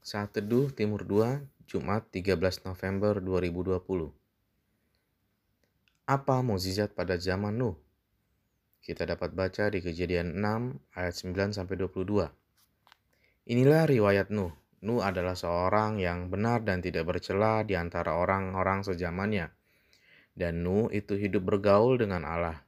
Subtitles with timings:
[0.00, 4.08] Saat Teduh Timur 2, Jumat 13 November 2020.
[6.08, 7.76] Apa mukjizat pada zaman Nuh?
[8.80, 12.32] Kita dapat baca di Kejadian 6 ayat 9 sampai 22.
[13.52, 14.56] Inilah riwayat Nuh.
[14.80, 19.52] Nuh adalah seorang yang benar dan tidak bercela di antara orang-orang sejamannya.
[20.32, 22.64] Dan Nuh itu hidup bergaul dengan Allah.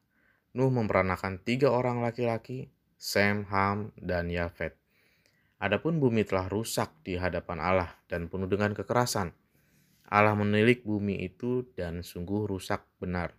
[0.53, 2.69] Nuh memperanakan tiga orang laki-laki,
[3.01, 4.82] Sem, Ham, dan Yafet.
[5.63, 9.31] Adapun bumi telah rusak di hadapan Allah dan penuh dengan kekerasan.
[10.11, 13.39] Allah menilik bumi itu dan sungguh rusak benar.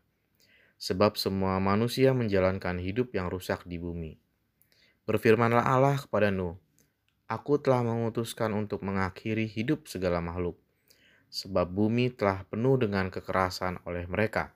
[0.79, 4.15] Sebab semua manusia menjalankan hidup yang rusak di bumi.
[5.03, 6.55] Berfirmanlah Allah kepada Nuh,
[7.27, 10.55] Aku telah memutuskan untuk mengakhiri hidup segala makhluk,
[11.27, 14.55] sebab bumi telah penuh dengan kekerasan oleh mereka.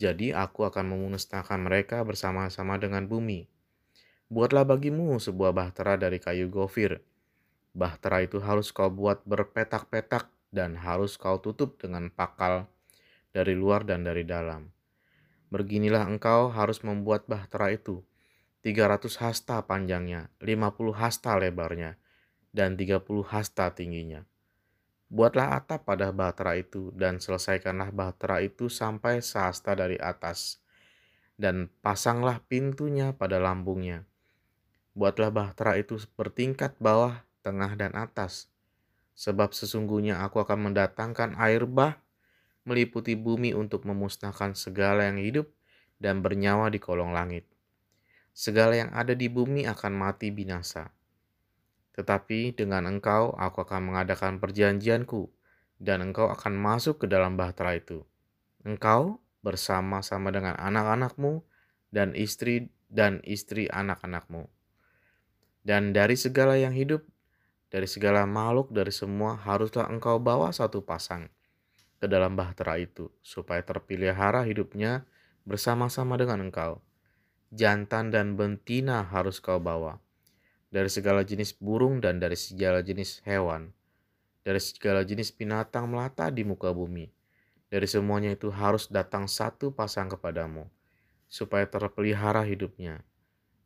[0.00, 3.49] Jadi aku akan memusnahkan mereka bersama-sama dengan bumi.
[4.30, 7.02] Buatlah bagimu sebuah bahtera dari kayu gofir.
[7.74, 12.70] Bahtera itu harus kau buat berpetak-petak dan harus kau tutup dengan pakal
[13.34, 14.70] dari luar dan dari dalam.
[15.50, 18.06] Beginilah engkau harus membuat bahtera itu.
[18.62, 21.98] 300 hasta panjangnya, 50 hasta lebarnya,
[22.54, 24.22] dan 30 hasta tingginya.
[25.10, 30.62] Buatlah atap pada bahtera itu dan selesaikanlah bahtera itu sampai sehasta dari atas.
[31.34, 34.06] Dan pasanglah pintunya pada lambungnya.
[34.94, 38.50] Buatlah bahtera itu bertingkat bawah, tengah, dan atas
[39.20, 42.00] sebab sesungguhnya aku akan mendatangkan air bah
[42.64, 45.52] meliputi bumi untuk memusnahkan segala yang hidup
[46.00, 47.44] dan bernyawa di kolong langit.
[48.32, 50.88] Segala yang ada di bumi akan mati binasa.
[51.92, 55.28] Tetapi dengan engkau aku akan mengadakan perjanjianku
[55.76, 58.00] dan engkau akan masuk ke dalam bahtera itu.
[58.64, 61.44] Engkau bersama-sama dengan anak-anakmu
[61.92, 64.48] dan istri dan istri anak-anakmu.
[65.60, 67.04] Dan dari segala yang hidup
[67.70, 71.30] dari segala makhluk, dari semua, haruslah engkau bawa satu pasang
[72.02, 75.06] ke dalam bahtera itu, supaya terpelihara hidupnya
[75.46, 76.82] bersama-sama dengan engkau.
[77.54, 80.02] Jantan dan betina harus kau bawa,
[80.70, 83.70] dari segala jenis burung dan dari segala jenis hewan,
[84.42, 87.06] dari segala jenis binatang melata di muka bumi.
[87.70, 90.66] Dari semuanya itu harus datang satu pasang kepadamu,
[91.30, 93.06] supaya terpelihara hidupnya.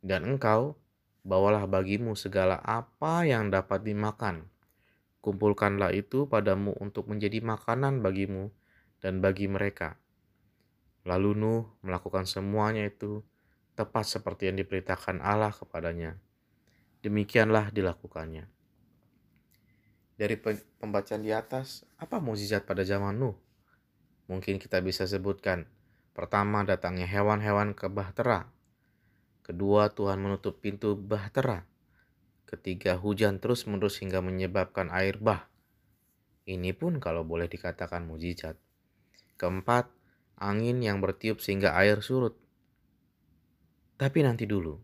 [0.05, 0.77] Dan engkau
[1.25, 4.45] bawalah bagimu segala apa yang dapat dimakan.
[5.25, 8.53] Kumpulkanlah itu padamu untuk menjadi makanan bagimu
[9.01, 9.97] dan bagi mereka.
[11.01, 13.25] Lalu Nuh melakukan semuanya itu
[13.73, 16.21] tepat seperti yang diperintahkan Allah kepadanya.
[17.01, 18.45] Demikianlah dilakukannya.
[20.15, 20.39] Dari
[20.79, 23.35] pembacaan di atas, apa mukjizat pada zaman Nuh?
[24.29, 25.67] Mungkin kita bisa sebutkan.
[26.15, 28.54] Pertama, datangnya hewan-hewan ke Bahtera
[29.45, 31.69] Kedua, Tuhan menutup pintu bahtera.
[32.49, 35.45] Ketiga, hujan terus-menerus hingga menyebabkan air bah.
[36.49, 38.57] Ini pun kalau boleh dikatakan mujizat.
[39.37, 39.85] Keempat,
[40.41, 42.33] angin yang bertiup sehingga air surut.
[44.01, 44.81] Tapi nanti dulu,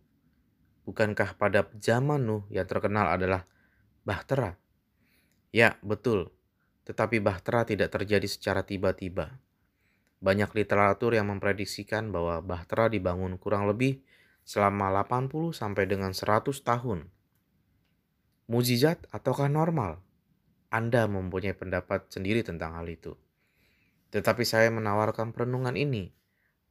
[0.85, 3.49] bukankah pada zaman Nuh yang terkenal adalah
[4.05, 4.61] bahtera?
[5.49, 6.29] Ya, betul.
[6.85, 9.41] Tetapi bahtera tidak terjadi secara tiba-tiba.
[10.21, 14.05] Banyak literatur yang memprediksikan bahwa bahtera dibangun kurang lebih
[14.51, 17.07] selama 80 sampai dengan 100 tahun.
[18.51, 20.03] Mujizat ataukah normal?
[20.67, 23.15] Anda mempunyai pendapat sendiri tentang hal itu.
[24.11, 26.11] Tetapi saya menawarkan perenungan ini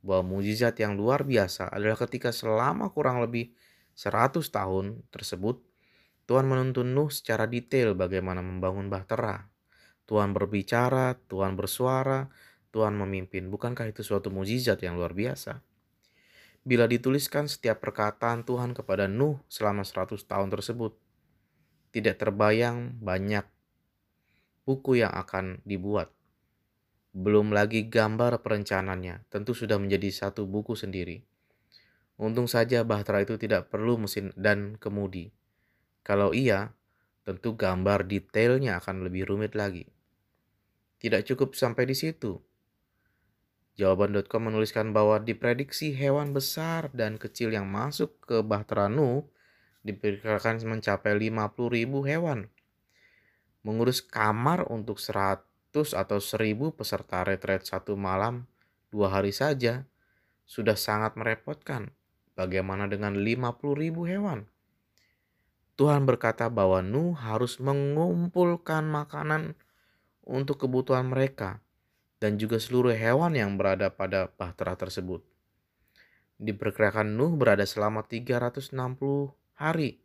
[0.05, 3.57] bahwa mujizat yang luar biasa adalah ketika selama kurang lebih
[3.97, 5.65] 100 tahun tersebut
[6.29, 9.49] Tuhan menuntun Nuh secara detail bagaimana membangun bahtera.
[10.05, 12.29] Tuhan berbicara, Tuhan bersuara,
[12.77, 13.49] Tuhan memimpin.
[13.49, 15.65] Bukankah itu suatu mujizat yang luar biasa?
[16.71, 20.95] Bila dituliskan setiap perkataan Tuhan kepada Nuh selama 100 tahun tersebut.
[21.91, 23.43] Tidak terbayang banyak
[24.63, 26.15] buku yang akan dibuat.
[27.11, 31.27] Belum lagi gambar perencanaannya, tentu sudah menjadi satu buku sendiri.
[32.23, 35.35] Untung saja Bahtera itu tidak perlu mesin dan kemudi.
[36.07, 36.71] Kalau iya,
[37.27, 39.91] tentu gambar detailnya akan lebih rumit lagi.
[41.03, 42.39] Tidak cukup sampai di situ.
[43.81, 49.25] Jawaban.com menuliskan bahwa diprediksi hewan besar dan kecil yang masuk ke Bahtera Nuh
[49.89, 52.53] diperkirakan mencapai 50 ribu hewan.
[53.65, 58.45] Mengurus kamar untuk 100 atau 1000 peserta retret satu malam
[58.93, 59.89] dua hari saja
[60.45, 61.97] sudah sangat merepotkan.
[62.37, 64.45] Bagaimana dengan 50 ribu hewan?
[65.81, 69.57] Tuhan berkata bahwa Nuh harus mengumpulkan makanan
[70.21, 71.65] untuk kebutuhan mereka
[72.21, 75.25] dan juga seluruh hewan yang berada pada bahtera tersebut.
[76.37, 78.77] Diperkirakan Nuh berada selama 360
[79.57, 80.01] hari.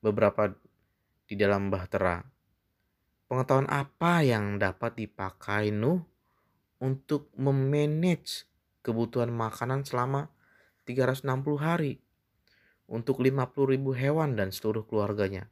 [0.00, 0.56] Beberapa
[1.28, 2.24] di dalam bahtera
[3.26, 5.98] Pengetahuan apa yang dapat dipakai Nuh
[6.78, 8.46] untuk memanage
[8.86, 10.30] kebutuhan makanan selama
[10.86, 11.26] 360
[11.58, 11.98] hari
[12.86, 15.50] untuk 50 ribu hewan dan seluruh keluarganya.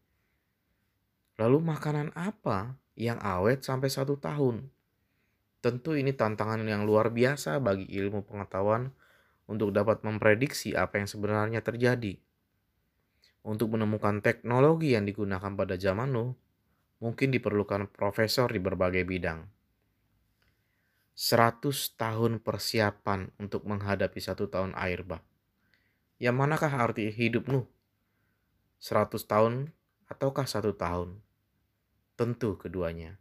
[1.34, 4.70] Lalu makanan apa yang awet sampai satu tahun?
[5.64, 8.92] Tentu ini tantangan yang luar biasa bagi ilmu pengetahuan
[9.48, 12.20] untuk dapat memprediksi apa yang sebenarnya terjadi.
[13.48, 16.36] Untuk menemukan teknologi yang digunakan pada zaman Nuh,
[17.00, 19.48] mungkin diperlukan profesor di berbagai bidang.
[21.16, 21.64] 100
[21.96, 25.24] tahun persiapan untuk menghadapi satu tahun air bah.
[26.20, 27.64] Yang manakah arti hidup Nuh?
[28.84, 29.72] 100 tahun
[30.12, 31.24] ataukah satu tahun?
[32.20, 33.16] Tentu keduanya.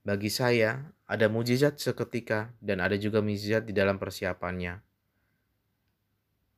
[0.00, 4.84] Bagi saya, ada mujizat seketika dan ada juga mujizat di dalam persiapannya.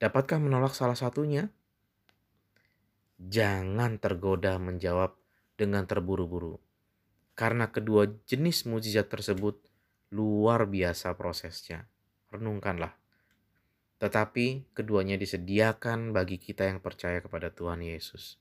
[0.03, 1.47] Dapatkah menolak salah satunya?
[3.21, 5.15] Jangan tergoda menjawab
[5.55, 6.59] dengan terburu-buru,
[7.39, 9.61] karena kedua jenis mujizat tersebut
[10.11, 11.87] luar biasa prosesnya.
[12.35, 12.97] Renungkanlah.
[14.01, 18.41] Tetapi keduanya disediakan bagi kita yang percaya kepada Tuhan Yesus.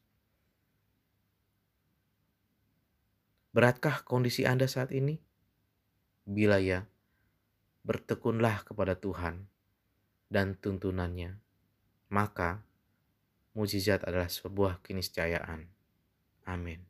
[3.51, 5.28] Beratkah kondisi Anda saat ini?
[6.29, 6.85] Bila ya,
[7.81, 9.49] bertekunlah kepada Tuhan
[10.29, 11.41] dan tuntunannya,
[12.13, 12.61] maka
[13.57, 15.65] mujizat adalah sebuah keniscayaan.
[16.45, 16.88] Amin.